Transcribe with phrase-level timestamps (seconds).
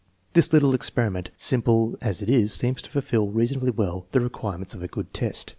[0.33, 4.81] This little experiment, simple as it is, seems to fulfill reasonably well the requirements of
[4.81, 5.49] a good test.